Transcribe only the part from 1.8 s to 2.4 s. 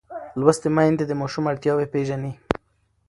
پېژني.